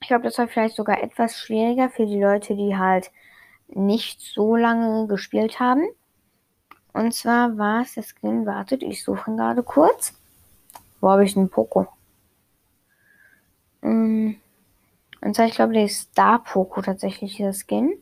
Ich 0.00 0.08
glaube, 0.08 0.24
das 0.24 0.38
war 0.38 0.48
vielleicht 0.48 0.76
sogar 0.76 1.02
etwas 1.02 1.38
schwieriger 1.38 1.88
für 1.88 2.06
die 2.06 2.20
Leute, 2.20 2.54
die 2.54 2.76
halt 2.76 3.10
nicht 3.68 4.20
so 4.20 4.54
lange 4.56 5.06
gespielt 5.06 5.60
haben. 5.60 5.84
Und 6.92 7.14
zwar 7.14 7.56
war 7.56 7.82
es 7.82 7.94
der 7.94 8.02
Skin, 8.02 8.44
wartet, 8.44 8.82
ich 8.82 9.02
suche 9.02 9.30
ihn 9.30 9.36
gerade 9.38 9.62
kurz. 9.62 10.14
Wo 11.02 11.10
habe 11.10 11.24
ich 11.24 11.36
einen 11.36 11.50
Poco? 11.50 11.88
Mm. 13.82 14.36
Und 15.20 15.36
zwar, 15.36 15.46
ich 15.46 15.54
glaube, 15.54 15.74
der 15.74 15.84
ist 15.84 16.10
Star 16.12 16.42
Poco 16.42 16.80
tatsächlich, 16.80 17.36
der 17.36 17.52
Skin. 17.52 17.92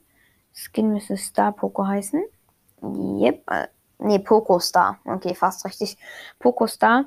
Skin 0.53 0.93
müsste 0.93 1.17
Star 1.17 1.53
Poco 1.53 1.87
heißen. 1.87 2.23
Yep, 2.83 3.51
Nee, 3.99 4.19
Pokostar. 4.19 4.99
Okay, 5.05 5.35
fast 5.35 5.65
richtig. 5.65 5.99
Pokostar. 6.39 7.07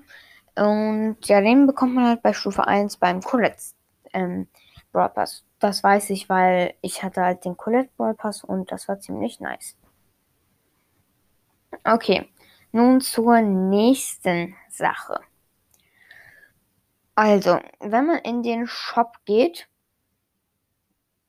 Und 0.56 1.18
ja, 1.24 1.42
den 1.42 1.66
bekommt 1.66 1.96
man 1.96 2.08
halt 2.08 2.22
bei 2.22 2.34
Stufe 2.34 2.68
1 2.68 2.98
beim 2.98 3.22
Colette 3.22 3.74
ähm, 4.14 4.48
Brawl 4.92 5.10
Pass. 5.10 5.44
Das 5.60 5.84
weiß 5.84 6.12
ich, 6.12 6.30
weil 6.30 6.76
ich 6.82 7.04
hatte 7.04 7.22
halt 7.22 7.46
den 7.46 7.58
Colette 7.58 7.90
Brawl 7.98 8.14
Pass 8.14 8.44
und 8.44 8.72
das 8.72 8.88
war 8.88 9.00
ziemlich 9.00 9.40
nice. 9.40 9.76
Okay, 11.84 12.30
nun 12.72 13.02
zur 13.02 13.42
nächsten 13.42 14.56
Sache. 14.70 15.20
Also, 17.16 17.60
wenn 17.80 18.08
man 18.08 18.18
in 18.20 18.44
den 18.44 18.68
Shop 18.68 19.18
geht, 19.26 19.68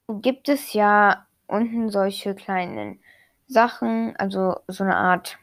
gibt 0.08 0.48
es 0.48 0.72
ja 0.72 1.26
unten 1.46 1.90
solche 1.90 2.34
kleinen 2.34 3.00
Sachen, 3.46 4.16
also 4.16 4.56
so 4.68 4.84
eine 4.84 4.96
Art 4.96 5.38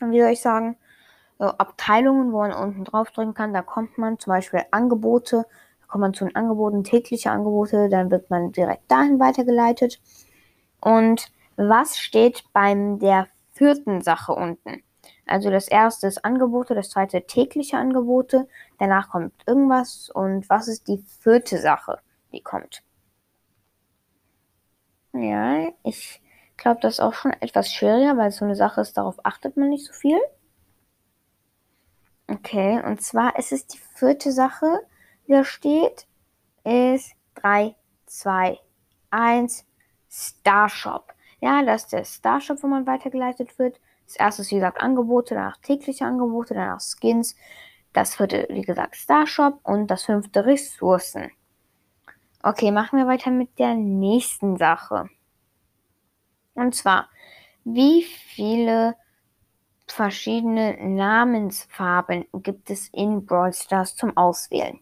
wie 0.00 0.20
soll 0.20 0.30
ich 0.30 0.40
sagen, 0.40 0.76
so 1.38 1.46
Abteilungen, 1.46 2.32
wo 2.32 2.38
man 2.38 2.52
unten 2.52 2.84
draufdrücken 2.84 3.34
kann. 3.34 3.54
Da 3.54 3.62
kommt 3.62 3.98
man 3.98 4.18
zum 4.18 4.32
Beispiel 4.32 4.62
Angebote, 4.70 5.46
da 5.80 5.86
kommt 5.86 6.02
man 6.02 6.14
zu 6.14 6.24
den 6.24 6.36
Angeboten, 6.36 6.84
tägliche 6.84 7.30
Angebote, 7.30 7.88
dann 7.88 8.10
wird 8.10 8.30
man 8.30 8.52
direkt 8.52 8.90
dahin 8.90 9.18
weitergeleitet. 9.20 10.00
Und 10.80 11.32
was 11.56 11.98
steht 11.98 12.44
beim 12.52 12.98
der 12.98 13.28
vierten 13.52 14.00
Sache 14.02 14.32
unten? 14.32 14.82
Also 15.30 15.48
das 15.48 15.68
erste 15.68 16.08
ist 16.08 16.24
Angebote, 16.24 16.74
das 16.74 16.90
zweite 16.90 17.22
tägliche 17.22 17.76
Angebote, 17.76 18.48
danach 18.80 19.10
kommt 19.10 19.32
irgendwas 19.46 20.10
und 20.10 20.50
was 20.50 20.66
ist 20.66 20.88
die 20.88 21.04
vierte 21.20 21.58
Sache, 21.58 22.00
die 22.32 22.42
kommt? 22.42 22.82
Ja, 25.12 25.68
ich 25.84 26.20
glaube, 26.56 26.80
das 26.80 26.94
ist 26.94 27.00
auch 27.00 27.14
schon 27.14 27.32
etwas 27.34 27.72
schwieriger, 27.72 28.16
weil 28.16 28.32
so 28.32 28.44
eine 28.44 28.56
Sache 28.56 28.80
ist, 28.80 28.96
darauf 28.96 29.24
achtet 29.24 29.56
man 29.56 29.68
nicht 29.68 29.86
so 29.86 29.92
viel. 29.92 30.18
Okay, 32.26 32.82
und 32.84 33.00
zwar 33.00 33.38
ist 33.38 33.52
es 33.52 33.68
die 33.68 33.78
vierte 33.94 34.32
Sache, 34.32 34.80
die 35.28 35.32
da 35.32 35.44
steht, 35.44 36.08
ist 36.64 37.12
3, 37.36 37.76
2, 38.06 38.58
1, 39.10 39.64
Starshop. 40.08 41.14
Ja, 41.40 41.62
das 41.62 41.84
ist 41.84 41.92
der 41.92 42.04
Starshop, 42.04 42.64
wo 42.64 42.66
man 42.66 42.84
weitergeleitet 42.88 43.60
wird. 43.60 43.80
Das 44.10 44.16
erste 44.16 44.42
ist, 44.42 44.50
wie 44.50 44.56
gesagt, 44.56 44.80
Angebote, 44.80 45.36
danach 45.36 45.56
tägliche 45.58 46.04
Angebote, 46.04 46.54
danach 46.54 46.80
Skins. 46.80 47.36
Das 47.92 48.16
vierte, 48.16 48.44
wie 48.50 48.62
gesagt, 48.62 48.96
Starshop 48.96 49.60
und 49.62 49.86
das 49.86 50.02
fünfte 50.02 50.44
Ressourcen. 50.46 51.30
Okay, 52.42 52.72
machen 52.72 52.98
wir 52.98 53.06
weiter 53.06 53.30
mit 53.30 53.56
der 53.60 53.76
nächsten 53.76 54.56
Sache. 54.56 55.08
Und 56.54 56.74
zwar, 56.74 57.08
wie 57.62 58.02
viele 58.02 58.96
verschiedene 59.86 60.76
Namensfarben 60.76 62.26
gibt 62.32 62.68
es 62.70 62.88
in 62.88 63.24
Brawl 63.24 63.52
Stars 63.52 63.94
zum 63.94 64.16
Auswählen? 64.16 64.80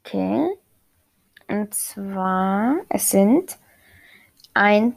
Okay. 0.00 0.58
Und 1.48 1.72
zwar, 1.72 2.76
es 2.90 3.08
sind 3.08 3.58
1, 4.56 4.94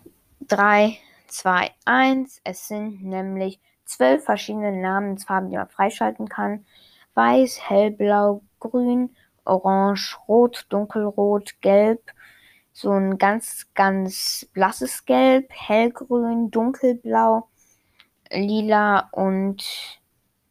3, 0.48 0.98
2, 1.28 1.72
1. 1.84 2.42
Es 2.46 2.70
sind 2.70 3.04
nämlich 3.04 3.60
zwölf 3.84 4.24
verschiedene 4.24 4.72
Namensfarben, 4.72 5.50
die 5.50 5.58
man 5.58 5.68
freischalten 5.68 6.30
kann. 6.30 6.66
Weiß, 7.14 7.70
hellblau, 7.70 8.42
grün, 8.62 9.14
orange, 9.44 10.18
rot, 10.30 10.66
dunkelrot, 10.70 11.60
gelb, 11.60 12.00
so 12.72 12.92
ein 12.92 13.18
ganz, 13.18 13.68
ganz 13.74 14.48
blasses 14.54 15.04
Gelb, 15.04 15.52
hellgrün, 15.52 16.52
dunkelblau, 16.52 17.50
lila 18.32 19.10
und 19.12 20.00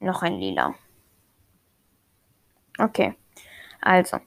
noch 0.00 0.22
ein 0.22 0.34
lila. 0.38 0.74
Okay, 2.78 3.14
also, 3.80 4.18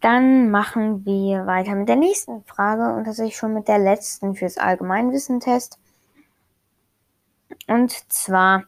dann 0.00 0.50
machen 0.50 1.04
wir 1.04 1.46
weiter 1.46 1.74
mit 1.74 1.88
der 1.88 1.96
nächsten 1.96 2.44
Frage 2.44 2.94
und 2.94 3.06
ist 3.06 3.34
schon 3.34 3.54
mit 3.54 3.68
der 3.68 3.78
letzten 3.78 4.34
fürs 4.34 4.58
Allgemeinwissen-Test. 4.58 5.78
Und 7.66 7.92
zwar 8.12 8.64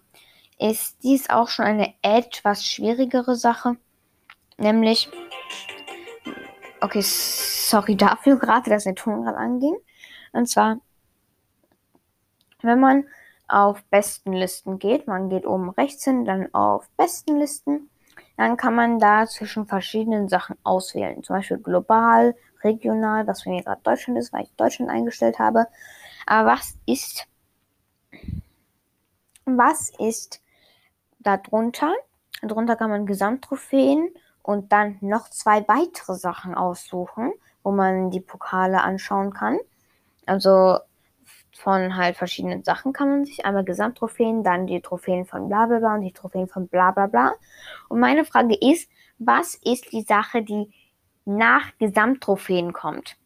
ist 0.59 1.03
dies 1.03 1.31
auch 1.31 1.49
schon 1.49 1.67
eine 1.67 1.95
etwas 2.03 2.64
schwierigere 2.64 3.37
Sache, 3.37 3.77
nämlich 4.57 5.11
Okay, 6.81 7.03
sorry 7.03 7.97
dafür 7.97 8.38
gerade, 8.38 8.71
dass 8.71 8.85
der 8.85 8.95
Ton 8.95 9.25
gerade 9.25 9.37
anging. 9.37 9.77
Und 10.33 10.49
zwar, 10.49 10.81
wenn 12.62 12.79
man 12.79 13.05
auf 13.49 13.83
Bestenlisten 13.85 14.79
geht, 14.79 15.09
man 15.09 15.29
geht 15.29 15.47
oben 15.47 15.71
rechts 15.71 16.05
hin, 16.05 16.25
dann 16.25 16.55
auf 16.55 16.88
Bestenlisten, 16.97 17.91
dann 18.38 18.57
kann 18.57 18.77
man 18.77 19.01
da 19.01 19.27
zwischen 19.27 19.66
verschiedenen 19.66 20.29
Sachen 20.29 20.57
auswählen. 20.62 21.24
Zum 21.24 21.35
Beispiel 21.35 21.59
global, 21.59 22.37
regional, 22.62 23.27
was 23.27 23.42
für 23.42 23.51
mir 23.51 23.64
gerade 23.64 23.83
Deutschland 23.83 24.16
ist, 24.16 24.33
weil 24.33 24.44
ich 24.44 24.53
Deutschland 24.57 24.92
eingestellt 24.92 25.40
habe. 25.40 25.66
Aber 26.24 26.53
was 26.53 26.77
ist, 26.87 27.27
was 29.44 29.90
ist 29.98 30.40
darunter? 31.18 31.92
Darunter 32.40 32.77
kann 32.77 32.90
man 32.90 33.07
Gesamttrophäen 33.07 34.09
und 34.42 34.70
dann 34.70 34.98
noch 35.01 35.29
zwei 35.31 35.66
weitere 35.66 36.14
Sachen 36.14 36.55
aussuchen, 36.55 37.33
wo 37.64 37.72
man 37.72 38.12
die 38.12 38.20
Pokale 38.20 38.83
anschauen 38.83 39.33
kann. 39.35 39.59
Also 40.27 40.79
von 41.59 41.97
halt 41.97 42.16
verschiedenen 42.16 42.62
Sachen 42.62 42.92
kann 42.92 43.09
man 43.09 43.25
sich 43.25 43.44
einmal 43.44 43.64
Gesamttrophäen, 43.64 44.44
dann 44.44 44.68
die 44.68 44.81
Trophäen 44.81 45.27
von 45.27 45.49
bla 45.49 45.66
bla 45.66 45.81
bla 45.81 45.94
und 45.94 46.03
die 46.03 46.12
Trophäen 46.12 46.47
von 46.47 46.68
bla 46.68 46.92
bla 46.92 47.09
bla. 47.09 47.35
Und 47.88 47.99
meine 47.99 48.25
Frage 48.25 48.55
ist, 48.55 48.88
was 49.18 49.57
ist 49.57 49.92
die 49.92 50.03
Sache, 50.03 50.42
die 50.42 50.73
nach 51.25 51.77
Gesamttrophäen 51.79 52.73
kommt? 52.73 53.16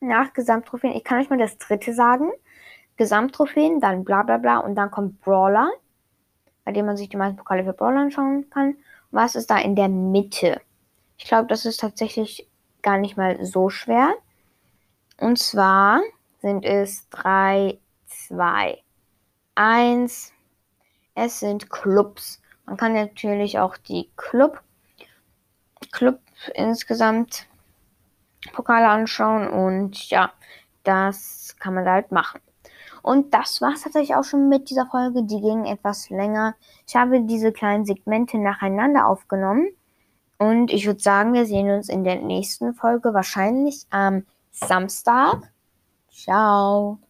Nach 0.00 0.32
Gesamttrophäen, 0.32 0.96
ich 0.96 1.04
kann 1.04 1.20
euch 1.20 1.30
mal 1.30 1.38
das 1.38 1.56
dritte 1.56 1.94
sagen. 1.94 2.32
Gesamttrophäen, 2.96 3.80
dann 3.80 4.02
bla 4.02 4.24
bla 4.24 4.38
bla 4.38 4.58
und 4.58 4.74
dann 4.74 4.90
kommt 4.90 5.20
Brawler, 5.20 5.70
bei 6.64 6.72
dem 6.72 6.86
man 6.86 6.96
sich 6.96 7.08
die 7.08 7.16
meisten 7.16 7.36
Pokale 7.36 7.62
für 7.62 7.72
Brawler 7.72 8.00
anschauen 8.00 8.50
kann. 8.50 8.76
Was 9.12 9.36
ist 9.36 9.50
da 9.50 9.58
in 9.58 9.76
der 9.76 9.88
Mitte? 9.88 10.60
Ich 11.16 11.26
glaube, 11.26 11.46
das 11.46 11.64
ist 11.64 11.78
tatsächlich 11.78 12.50
gar 12.82 12.98
nicht 12.98 13.16
mal 13.16 13.44
so 13.44 13.70
schwer. 13.70 14.14
Und 15.20 15.38
zwar 15.38 16.00
sind 16.42 16.64
es 16.64 17.08
3, 17.10 17.78
2, 18.28 18.82
1. 19.54 20.32
Es 21.14 21.40
sind 21.40 21.70
Clubs. 21.70 22.42
Man 22.66 22.76
kann 22.76 22.92
natürlich 22.92 23.58
auch 23.58 23.76
die 23.76 24.10
Club, 24.16 24.62
Club 25.92 26.20
insgesamt 26.54 27.46
Pokale 28.52 28.88
anschauen 28.88 29.48
und 29.48 30.10
ja, 30.10 30.32
das 30.82 31.56
kann 31.60 31.74
man 31.74 31.88
halt 31.88 32.10
machen. 32.10 32.40
Und 33.02 33.34
das 33.34 33.60
war 33.60 33.72
es 33.72 33.82
tatsächlich 33.82 34.14
auch 34.14 34.24
schon 34.24 34.48
mit 34.48 34.70
dieser 34.70 34.86
Folge. 34.86 35.24
Die 35.24 35.40
ging 35.40 35.64
etwas 35.64 36.08
länger. 36.10 36.54
Ich 36.86 36.94
habe 36.94 37.20
diese 37.22 37.52
kleinen 37.52 37.84
Segmente 37.84 38.38
nacheinander 38.38 39.06
aufgenommen. 39.06 39.68
Und 40.38 40.72
ich 40.72 40.86
würde 40.86 41.00
sagen, 41.00 41.32
wir 41.34 41.46
sehen 41.46 41.70
uns 41.70 41.88
in 41.88 42.04
der 42.04 42.16
nächsten 42.16 42.74
Folge 42.74 43.12
wahrscheinlich 43.12 43.86
am 43.90 44.24
Samstag. 44.50 45.52
Ciao. 46.12 47.00